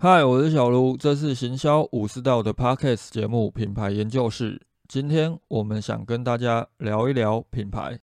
[0.00, 4.62] 嗨，我是小卢，这是行销武士道的 Podcast 节目品牌研究室。
[4.86, 7.98] 今天我们想跟大家聊一聊品牌。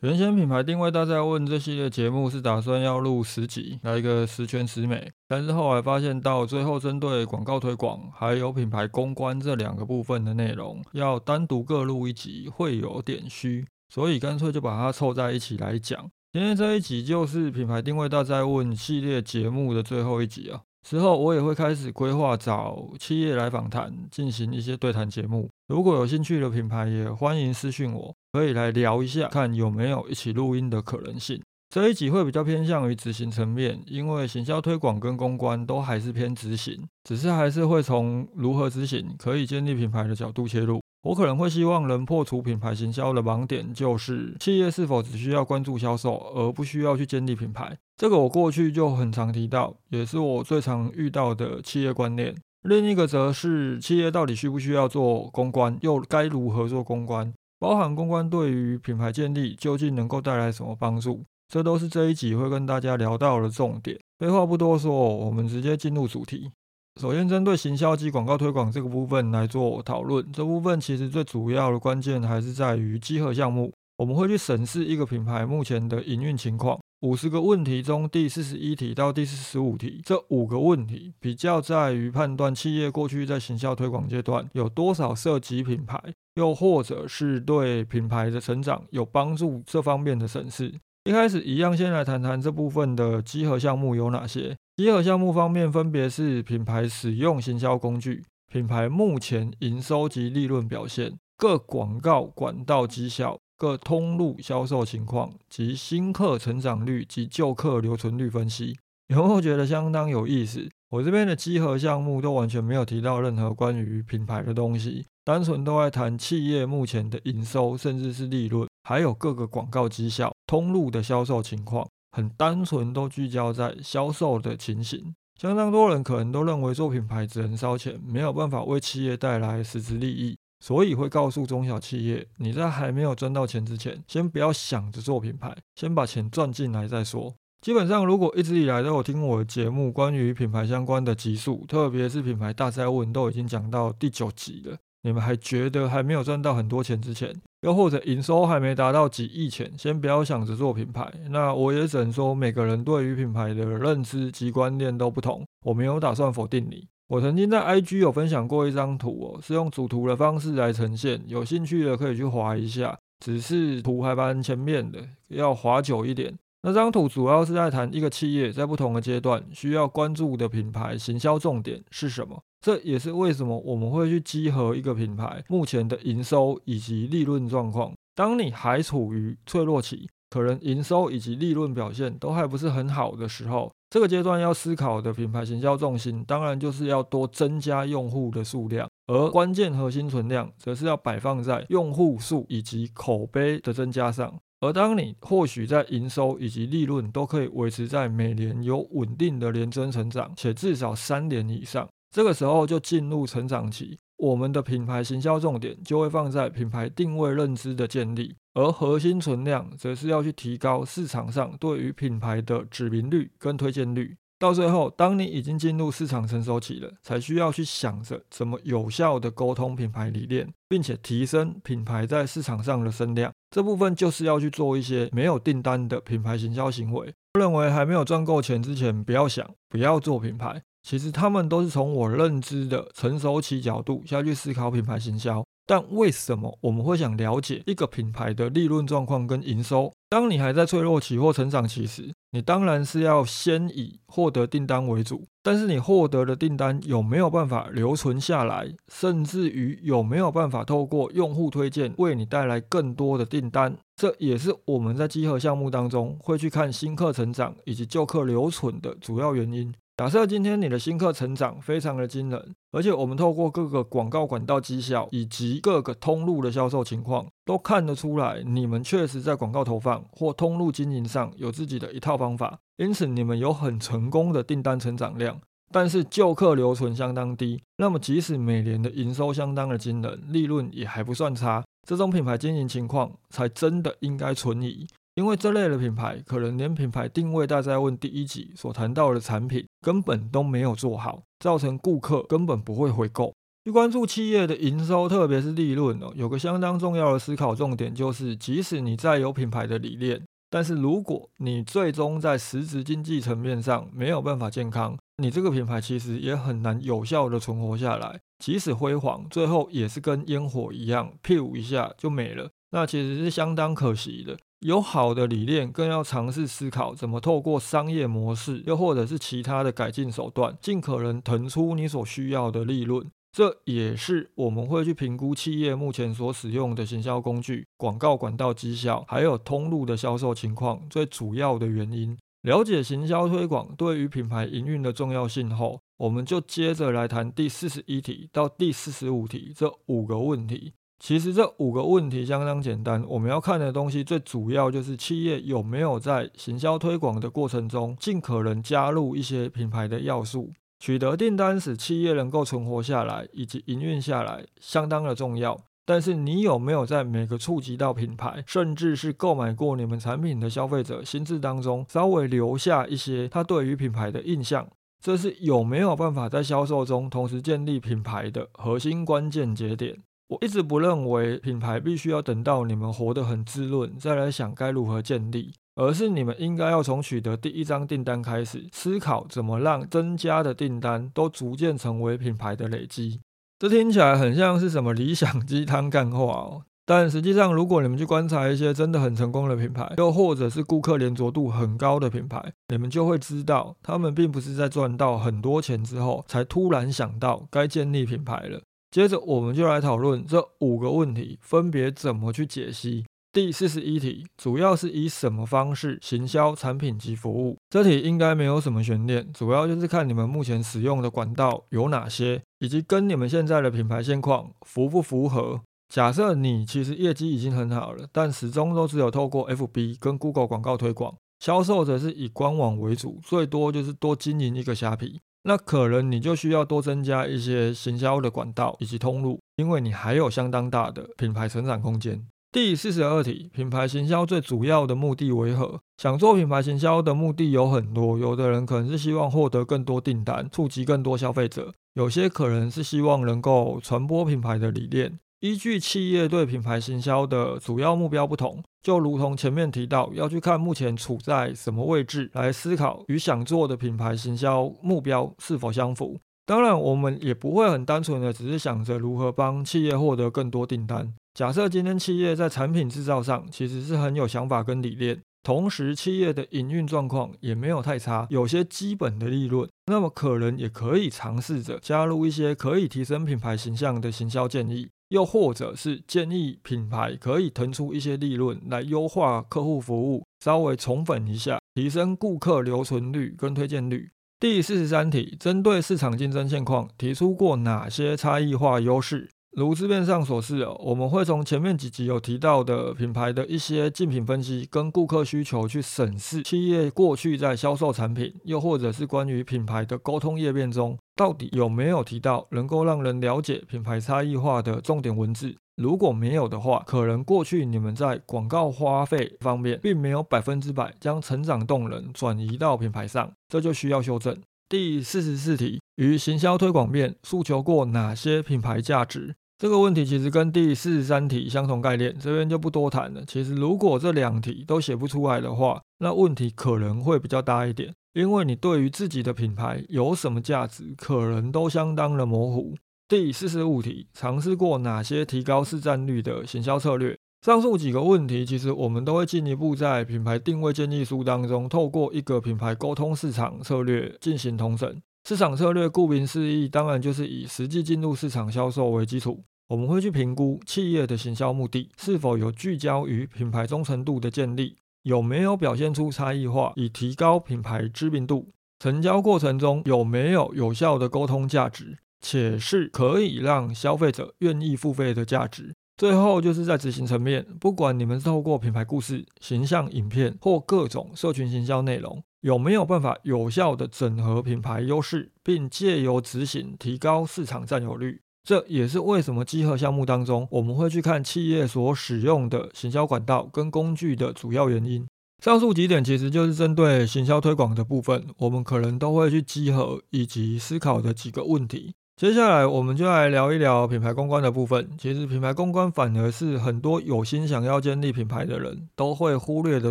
[0.00, 5.10] 原先品牌定位大家问这系列节目是打算要录十集，来一个十全十美。
[5.26, 16.10] 但是后来发现到最后，针对广告推广还有品牌公关这两个部分的内容，要单独各录一集会有点虚，所以干脆就把它凑在一起来讲。
[16.30, 20.60] 今天这一集就是品牌定位大家问系列节目的最后一集啊。
[20.88, 25.50] 之后我也会开始规划找企业来访谈，进行一些对谈节目。
[25.66, 31.42] 如果有兴趣的品牌，也欢迎私讯我，可以来聊一下，看有没有一起录音的可能性。
[31.74, 40.80] 这一集会比较偏向于执行层面，因为行销推广跟公关都还是偏执行，只是还是会从如何执行可以建立品牌的角度切入。
[41.06, 47.78] 我可能会希望能破除品牌行销的盲点，就是企业是否只需要关注销售，而不需要去建立品牌。
[47.96, 52.34] 这个我过去就很常提到，也是我最常遇到的企业观念。
[52.62, 63.96] 另一个则是企业到底需不需要做公关，又该如何做公关，包含公关对于品牌建立究竟能够带来什么帮助，这都是这一集会跟大家聊到的重点。
[64.18, 66.50] 废话不多说，我们直接进入主题。
[66.98, 70.26] 首先，针对行销及广告推广这个部分来做讨论。
[70.32, 73.70] 这部分其实最主要的关键还是在于集合项目。
[73.98, 76.78] 我们会去审视一个品牌目前的营运情况。
[77.00, 86.02] 五十个问题中，第四十一题到第四十五题这五个问题，比较在于判断企业过去在行销推广阶段有多少涉及品牌，
[86.36, 90.72] 又或者是对品牌的成长有帮助这方面的审视。
[91.06, 94.56] 一开始一样，先来谈谈这部分的集合项目有哪些。
[94.76, 108.76] 集合项目方面，分别是品牌使用行销工具、品牌目前营收及利润表现、各广告管道绩效、各通路销售情况及新客成长率及旧客留存率分析。
[109.06, 110.68] 有没有觉得相当有意思？
[110.90, 118.66] 我这边的集合项目都完全没有提到任何关于品牌的东西，单纯都在谈企业目前的营收，甚至是利润。
[118.88, 125.12] 还有各个广告绩效、通路的销售情况，很单纯，都聚焦在销售的情形。
[125.40, 137.34] 相当多人可能都认为做品牌只能烧钱，没有办法为企业带来实质利益，所以会告诉中小企业：你在还没有赚到钱之前，先不要想着做品牌，先把钱赚进来再说。
[137.60, 144.78] 基本上，如果一直以来都有听我的节目，关于品牌相关的集数，特别是品牌大灾问，都已经讲到第九集了。
[145.06, 151.08] 你们还觉得还没有赚到很多钱之前，又或者营收还没达到几亿钱，先不要想着做品牌。
[151.30, 155.46] 那我也只能说，每个人对于品牌的认知及观念都不同。
[155.64, 156.88] 我没有打算否定你。
[157.06, 162.98] 我曾经在 IG 有分享过一张图哦，是用主图的方式来呈现，有兴趣的可以去划一下。
[163.24, 166.34] 只是图还蛮前面的，要划久一点。
[166.62, 172.42] 那张图主要是在谈一个企业在不同的阶段需要关注的品牌行销重点是什么。
[172.60, 177.92] 这也是为什么我们会去集合一个品牌目前的营收以及利润状况。
[178.14, 194.34] 当你还处于脆弱期，可能营收以及利润表现都还不是很好的时候，这个阶段要思考的品牌行销重心，当然就是要多增加用户的数量，而关键核心存量则是要摆放在用户数以及口碑的增加上。
[194.60, 201.86] 而当你或许在营收以及利润都可以维持在每年有稳定的连增成长，且至少三年以上。
[202.10, 214.16] 这个时候就进入成长期，我们的品牌行销重点就会放在品牌定位认知的建立，而核心存量则是要去提高市场上对于品牌的指名率跟推荐率。
[214.38, 223.32] 到最后，当你已经进入市场成熟期了，才需要去想着怎么有效的沟通品牌理念，并且提升品牌在市场上的声量。
[223.50, 227.14] 这部分就是要去做一些没有订单的品牌行销行为。
[227.38, 230.62] 认为还没有赚够钱之前，不要想，不要做品牌。
[230.86, 239.92] 其实他们都是从我认知的成熟期角度下去思考品牌行销，但为什么我们会想了解一个品牌的利润状况跟营收？
[240.08, 245.24] 当你还在脆弱期或成长期时，你当然是要先以获得订单为主。
[245.42, 253.76] 但是你获得的订单有没有办法留存下来，甚至于有没有办法透过用户推荐为你带来更多的订单？
[253.96, 259.74] 这也是我们在集合项目当中会去看新客成长以及旧客留存的主要原因。
[259.96, 275.40] 假设今天你的新客成长非常的惊人，而且我们透过各个广告管道绩效以及各个通路的销售情况，都看得出来你们确实在广告投放或通路经营上有自己的一套方法，因此你们有很成功的订单成长量。
[275.72, 284.86] 但是旧客留存相当低，那么即使每年的营收相当的惊人，利润也还不算差，这种品牌经营情况才真的应该存疑。
[285.16, 293.32] 因为这类的品牌，可能连品牌定位大家问第一集所谈到的产品根本都没有做好，造成顾客根本不会回购。
[293.64, 308.20] 去关注企业的营收，特别是利润哦，有个相当重要的思考重点就是，即使你再有品牌的理念，但是如果你最终在实质经济层面上没有办法健康，你这个品牌其实也很难有效的存活下来。
[308.44, 314.36] 即使辉煌，最后也是跟烟火一样，屁股一下就没了，那其实是相当可惜的。
[314.60, 323.10] 有好的理念，更要尝试思考怎么透过商业模式，又或者是其他的改进手段，尽可能腾出你所需要的利润。
[323.32, 332.16] 这也是我们会去评估企业目前所使用的行销工具、广告管道绩效，还有通路的销售情况最主要的原因。
[332.40, 340.72] 了解行销推广对于品牌营运的重要性后，我们就接着来谈第四十一题到第四十五题这五个问题。
[340.98, 350.52] 其实这五个问题相当简单，我们要看的东西最主要就是企业有没有在行销推广的过程中，尽可能加入一些品牌的要素。
[350.78, 355.58] 取得订单使企业能够存活下来以及营运下来，相当的重要。
[355.84, 364.66] 但是你有没有在每个触及到品牌，甚至是购买过你们产品的消费者心智当中，稍微留下一些他对于品牌的印象？
[365.00, 370.02] 这是有没有办法在销售中同时建立品牌的核心关键节点？
[370.28, 383.20] 我一直不认为品牌必须要等到你们活得很滋润，再来想该如何建立，而是你们应该要从取得第一张订单开始，思考怎么让增加的订单都逐渐成为品牌的累积。
[383.58, 398.60] 这听起来很像是什么理想鸡汤干话哦，但实际上，如果你们去观察一些真的很成功的品牌，又或者是顾客连着度很高的品牌，你们就会知道，他们并不是在赚到很多钱之后才突然想到该建立品牌了。
[398.90, 403.04] 接着，我们就来讨论这五个问题，分别怎么去解析。
[403.32, 407.58] 第四十一题，主要是以什么方式行销产品及服务？
[407.68, 415.60] 这题应该没有什么悬念，主要就是看你们目前使用的管道有哪些，以及跟你们现在的品牌现况符不符合。
[415.92, 425.20] 假设你其实业绩已经很好了，但始终都只有透过 FB 跟 Google 广告推广，销售则是以官网为主，最多就是多经营一个虾皮。
[425.48, 432.26] 那可能你就需要多增加一些行销的管道以及通路，因为你还有相当大的品牌成长空间。
[432.50, 435.78] 第四十二题，品牌行销最主要的目的为何？
[435.98, 445.20] 想做品牌行销的目的有很多，有的人可能是希望获得更多订单，触及更多消费者；有些可能是希望能够传播品牌的理念。
[445.40, 456.18] 依据企业对品牌行销的主要目标不同，就如同前面提到，要去看目前处在什么位置，来思考与想做的品牌行销目标是否相符。
[456.46, 461.12] 当然，我们也不会很单纯的只是想着如何帮企业获得更多订单。
[461.34, 474.88] 假设今天企业在产品制造上其实是很有想法跟理念，同时企业的营运状况也没有太差，有些基本的利润，那么可能也可以尝试着加入一些可以提升品牌形象的行销建议。
[475.08, 484.10] 又或者是建议品牌可以腾出一些利润来优化客户服务，稍微宠粉一下，提升顾客留存率跟推荐率。
[484.38, 489.30] 第四十三题，针对市场竞争现况，提出过哪些差异化优势？
[489.56, 505.56] 如字面上所示，我们会从前面几集有提到的品牌的一些竞品分析跟顾客需求去审视企业过去在销售产品，又或者是关于品牌的沟通页面中，到底有没有提到能够让人了解品牌差异化的重点文字。
[505.76, 514.38] 如果没有的话，可能过去你们在广告花费方面并没有百分之百将成长动能转移到品牌上，这就需要修正。
[514.68, 519.34] 第四十四题，于行销推广面诉求过哪些品牌价值？
[519.58, 523.24] 这个问题其实跟第四十三题相同概念，这边就不多谈了。
[523.26, 532.74] 其实如果这两题都写不出来的话，那问题可能会比较大一点，因为你对于自己的品牌有什么价值，可能都相当的模糊。
[533.08, 537.16] 第四十五题，尝试过哪些提高市占率的行销策略？
[537.40, 545.00] 上述几个问题，其实我们都会进一步在品牌定位建议书当中，透过一个品牌沟通市场策略进行同审。
[545.28, 549.42] 市场策略顾名思义，当然就是以实际进入市场销售为基础。
[549.66, 565.74] 我们会去评估企业的行销目的是否有聚焦于品牌忠诚度的建立，有没有表现出差异化以提高品牌知名度，成交过程中有没有有效的沟通价值，且是可以让消费者愿意付费的价值。
[565.96, 572.22] 最后就是在执行层面，不管你们是透过品牌故事、形象影片或各种社群行销内容。
[572.46, 578.20] 有没有办法有效的整合品牌优势，并借由执行提高市场占有率。
[578.44, 585.04] 这也是为什么集合项目当中，我们会去看企业所使用的行销管道跟工具的主要原因。
[585.42, 591.94] 上述几点其实就是针对行销推广的部分，我们可能都会去集合以及思考的几个问题。
[592.16, 594.88] 接下来我们就来聊一聊品牌公关的部分。
[594.96, 599.90] 其实品牌公关反而是很多有心想要建立品牌的人都会忽略的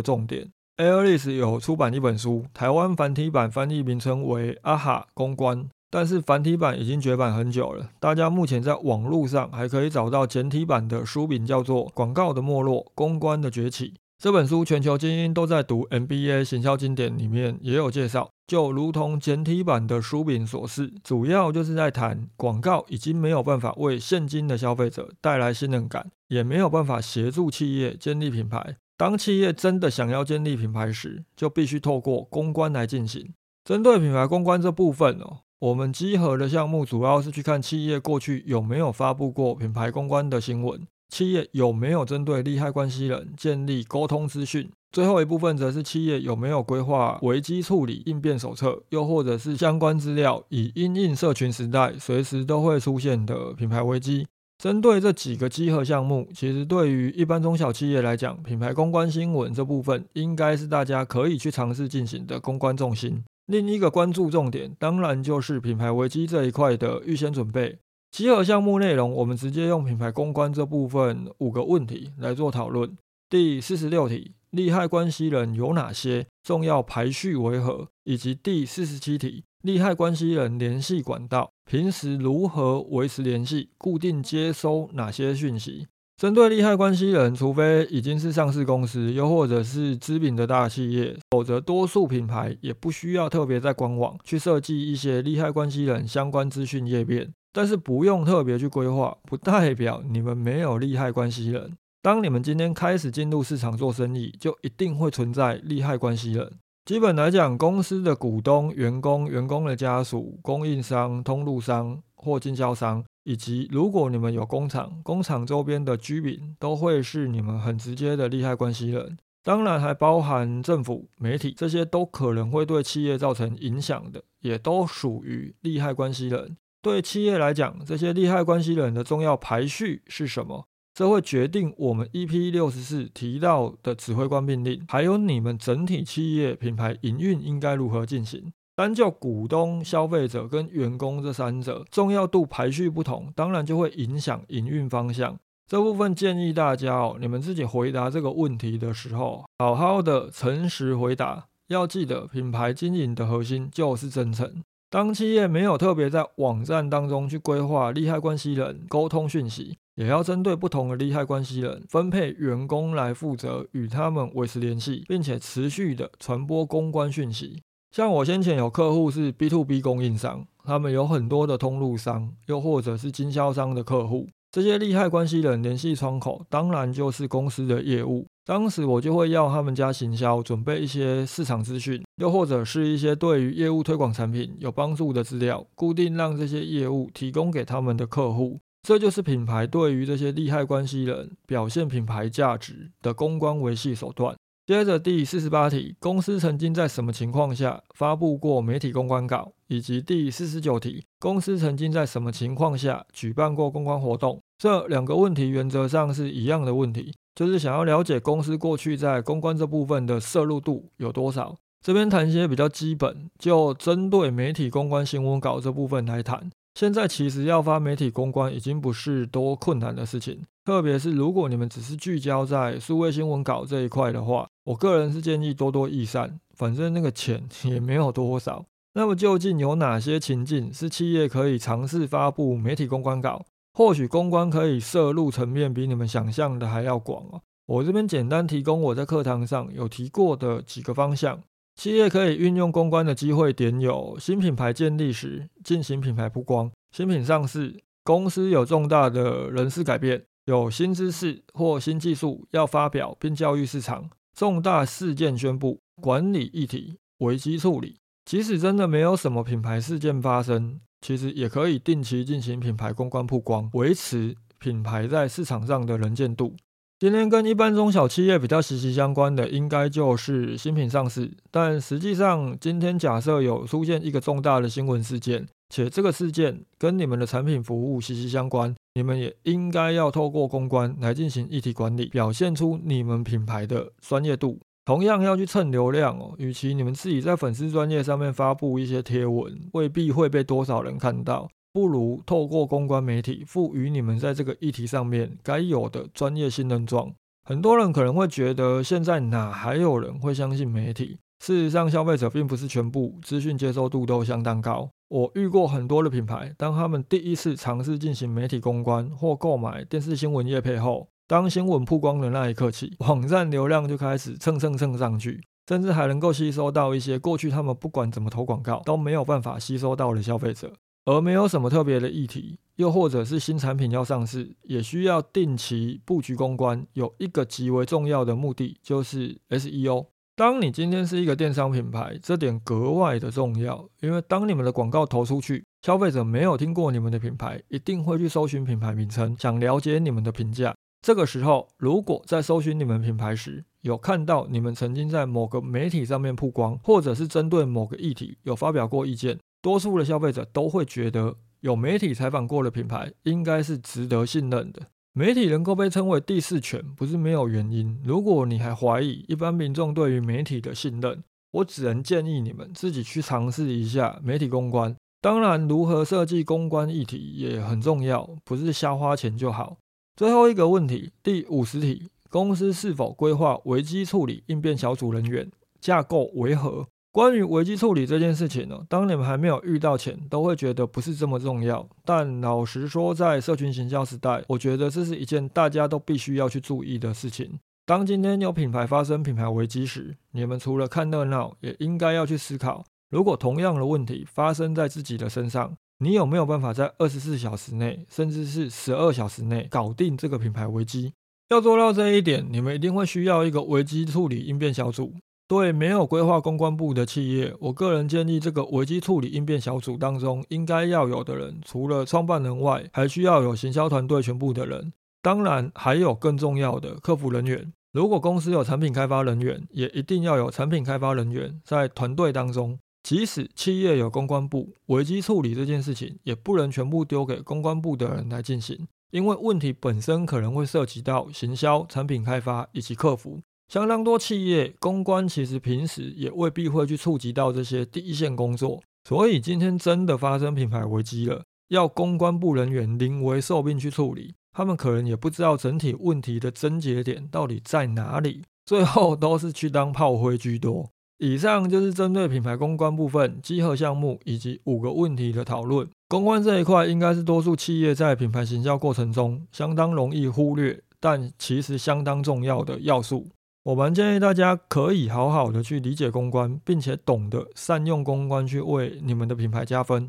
[0.00, 0.50] 重点。
[0.76, 5.66] Airless 有出版一本书，台湾繁体版翻译名称为“阿哈公关”。
[5.88, 13.88] 但是繁体版已经绝版很久了，大家目前在网络上还可以找到简体版的书名，叫做《广告的没落，公关的崛起》。
[14.22, 28.76] 这本书全球精英都在读，MBA 行销经典里面也有介绍，就如同简体版的书名所示，主要就是在谈广告已经没有办法为现今的消费者带来信任感，也没有办法协助企业建立品牌。
[28.96, 33.34] 当企业真的想要建立品牌时，就必须透过公关来进行。
[33.64, 35.38] 针对品牌公关这部分哦。
[35.58, 44.70] 我们集合的项目主要是去看企业过去有没有发布过品牌公关的新闻，企业有没有针对利害关系人建立沟通资讯。
[44.92, 54.26] 最后一部分则是企业有没有规划危机处理应变手册，又或者是相关资料，以因应社群时代随时都会出现的品牌危机。
[54.58, 63.22] 针对这几个集合项目，其实对于一般中小企业来讲，品牌公关新闻这部分应该是大家可以去尝试进行的公关重心。
[63.46, 67.78] 另一个关注重点，当然就是品牌危机这一块的预先准备。
[68.10, 72.96] 集合项目内容，我们直接用品牌公关这部分五个问题来做讨论。
[73.28, 76.26] 第四十六题，利害关系人有哪些？
[76.42, 77.88] 重要排序为何？
[78.04, 83.70] 以及第四十七题，利害关系人联系管道，平时如何维持联系？
[83.76, 85.88] 固定接收哪些讯息？
[86.16, 97.32] 针对利害关系人，除非已经是上市公司，又或者是知名的大企业，否则多数品牌也不需要特别在官网去设计一些利害关系人相关资讯页面。
[97.52, 101.76] 但是不用特别去规划，不代表你们没有利害关系人。
[102.00, 106.52] 当你们今天开始进入市场做生意，就一定会存在利害关系人。
[106.86, 113.04] 基本来讲，公司的股东、员工、员工的家属、供应商、通路商或经销商。
[113.24, 119.18] 以及，如果你们有工厂，工厂周边的居民都会是你们很直接的利害关系人。
[119.42, 126.56] 当然，还包含政府、媒体，这些都可能会对企业造成影响的，也都属于利害关系人。
[126.80, 130.68] 对企业来讲，这些利害关系人的重要排序是什么？
[130.96, 138.50] 这会决定我们 EP 六十四提到的指挥官命令，还有你们整体企业品牌营运应该如何进行。
[138.74, 145.36] 单就股东、消费者跟员工这三者重要度排序不同，当然就会影响营运方向。
[145.68, 151.44] 这部分建议大家哦，你们自己回答这个问题的时候，好好的诚实回答。
[151.68, 154.62] 要记得，品牌经营的核心就是真诚。
[154.88, 167.62] 当企业没有特别在网站当中去规划利害关系人沟通讯息，也要针对不同的利害关系人分配员工来负责与他们维持联系，并且持续的传播公关讯息。
[167.90, 178.26] 像我先前有客户是 B to B 供应商，他们有很多的通路商，又或者是经销商的客户，这些利害关系人联系窗口，当然就是公司的业务。
[178.44, 188.60] 当时我就会要他们家行销准备一些市场资讯，又或者是一些对于业务推广产品有帮助的资料，固定让这些业务提供给他们的客户。
[188.86, 194.36] 这就是品牌对于这些利害关系人表现品牌价值的公关维系手段。
[194.64, 199.50] 接着第四十八题，公司曾经在什么情况下发布过媒体公关稿？
[199.66, 204.40] 以及第四十九题，公司曾经在什么情况下举办过公关活动？
[204.56, 211.56] 这两个问题原则上是一样的问题，就是想要了解公司过去在公关这部分的摄入度有多少。
[211.84, 216.48] 这边谈一些比较基本，就针对媒体公关新闻稿这部分来谈。
[216.76, 220.42] 现在其实要发媒体公关已经不是多困难的事情。
[220.62, 228.66] 特别是如果你们只是聚焦在数位新闻稿这一块的话，我个人是建议多多益善，反正那个钱也没有多少。
[228.92, 233.46] 那么究竟有哪些情境是企业可以尝试发布媒体公关稿？
[233.72, 237.40] 或许公关可以涉入层面比你们想象的还要广哦。
[237.64, 241.40] 我这边简单提供我在课堂上有提过的几个方向，
[241.76, 250.24] 企业可以运用公关的机会点有：新品牌建立时进行品牌曝光，新品上市，公司有重大的人事改变。
[250.46, 257.96] 有新知识或新技术要发表并教育市场，重大事件宣布，管理议题，危机处理。
[258.24, 266.54] 即使真的没有什么品牌事件发生，其实也可以定期进行品牌公关曝光，维持品牌在市场上的能见度。
[266.98, 271.30] 今天跟一般中小企业比较息息相关的，应该就是新品上市。
[271.50, 284.58] 但实际上，今天假设有出现一个重大的新闻事件，且这个事件跟你们的产品服务息息相关，你们也应该要透过公关来进行议题管理，表现出你们品牌的专业度。
[284.86, 291.46] 同样要去蹭流量哦，与其你们自己在粉丝专业上面发布一些贴文，未必会被多少人看到。
[291.76, 297.12] 不如透过公关媒体赋予你们在这个议题上面该有的专业信任状。
[297.44, 301.18] 很多人可能会觉得，现在哪还有人会相信媒体？
[301.44, 304.88] 事实上，消费者并不是全部资讯接受度都相当高。
[305.10, 320.72] 我遇过很多的品牌，当他们第一次尝试进行媒体公关或购买电视新闻业配后，当新闻曝光的那一刻起，网站流量就开始蹭蹭蹭上去，甚至还能够吸收到一些过去他们不管怎么投广告都没有办法吸收到的消费者。
[321.06, 326.84] 而没有什么特别的议题，又或者是新产品要上市，也需要定期布局公关。
[326.94, 330.06] 有一个极为重要的目的，就是 SEO。
[330.34, 340.74] 当你今天是一个电商品牌，这点格外的重要，因为当你们的广告投出去，消费者没有听过你们的品牌，一定会去搜寻品牌名称，想了解你们的评价。
[341.00, 349.38] 这个时候，如果在搜寻你们品牌时，有看到你们曾经在某个媒体上面曝光，或者是针对某个议题有发表过意见。
[349.66, 354.82] 多数的消费者都会觉得，有媒体采访过的品牌应该是值得信任的。
[355.12, 358.00] 媒体能够被称为第四权，不是没有原因。
[358.04, 361.20] 如果你还怀疑一般民众对于媒体的信任，
[361.50, 364.94] 我只能建议你们自己去尝试一下媒体公关。
[365.20, 369.78] 当然，如何设计公关议题也很重要，不是瞎花钱就好。
[370.14, 376.86] 最后一个问题，第五十题：公司是否规划危机处理应变小组人员架构为何？
[377.16, 381.88] 关于危机处理这件事情呢，当你们还没有遇到前，都会觉得不是这么重要。
[382.04, 387.58] 但老实说，在社群行销时代，我觉得这是一件大家都必须要去注意的事情。
[387.86, 401.14] 当今天有品牌发生品牌危机时，你们除了看热闹，也应该要去思考：如果同样的问题发生在自己的身上，你有没有办法在二十四小时内，甚至是十二小时内搞定这个品牌危机？
[401.48, 405.14] 要做到这一点，你们一定会需要一个危机处理应变小组。
[405.48, 414.92] 对没有规划公关部的企业，我个人建议，这个危机处理应变小组当中应该要有的人，除了创办人外，还需要有行销团队全部的人。
[415.22, 417.72] 当然，还有更重要的客服人员。
[417.92, 422.78] 如果公司有产品开发人员，也一定要有产品开发人员在团队当中。
[423.04, 433.40] 即使企业有公关部，危机处理这件事情也不能全部丢给公关部的人来进行，因为问题本身可能会涉及到行销、产品开发以及客服。
[433.68, 450.88] 相当多企业公关其实平时也未必会去触及到这些第一线工作，所以今天真的发生品牌危机了，要公关部人员临危受命去处理，他们可能也不知道整体问题的症结点到底在哪里，最后都是去当炮灰居多。
[451.18, 455.88] 以上就是针对品牌公关部分集合项目以及五个问题的讨论。
[456.08, 463.26] 公关这一块应该是多数企业在品牌行销过程中相当容易忽略，但其实相当重要的要素。
[463.66, 470.08] 我们建议大家可以好好的去理解公关，并且懂得善用公关去为你们的品牌加分。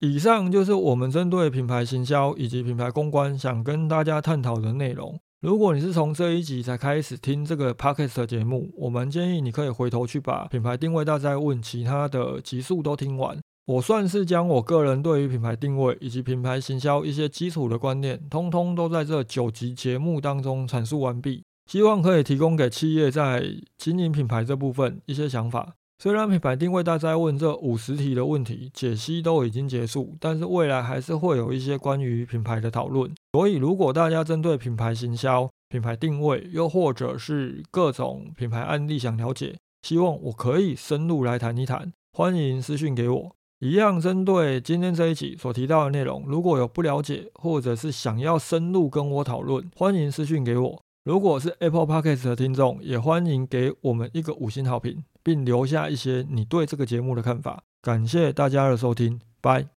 [0.00, 5.18] 以上就是我们针对品牌行销以及品牌公关想跟大家探讨的内容。
[5.40, 13.38] 如果你是从这一集才开始听这个 podcast 节目，我们建议你可以回头去把品牌定位大在问其他的集数都听完。
[13.64, 21.42] 我算是将我个人对于品牌定位以及品牌行销一些基础的观念，通通都在这九集节目当中阐述完毕。
[21.68, 23.44] 希望可以提供给企业在
[23.76, 25.74] 经营品牌这部分一些想法。
[25.98, 33.12] 虽然品牌定位大家问这五十题的问题解析都已经结束，但是未来还是会有一些关于品牌的讨论。
[33.32, 43.34] 所以，如果大家针对品牌行销、品牌定位，又或者是各种品牌案例想了解，希望我可以深入来谈一谈，欢迎私讯给我。
[43.60, 50.82] 一样针对今天这一集所提到的内容，如果有不了解，或者是想要深入跟我讨论，欢迎私讯给我。
[51.08, 57.62] 如果是 Apple Podcast 的听众，也欢迎给我们一个五星好评，并留下一些你对这个节目的看法。
[57.80, 59.77] 感谢大家的收听，拜。